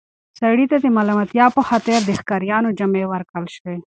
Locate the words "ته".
0.71-0.77